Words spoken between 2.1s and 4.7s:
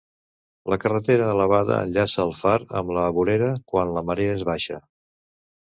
el far amb la vorera quan la marea és